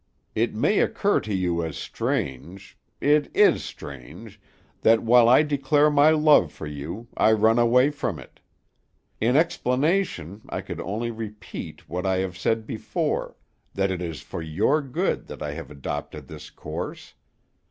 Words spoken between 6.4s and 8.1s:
for you, I run away